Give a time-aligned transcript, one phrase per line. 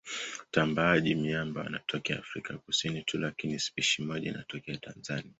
[0.39, 5.29] Watambaaji-miamba wanatokea Afrika ya Kusini tu lakini spishi moja inatokea Tanzania.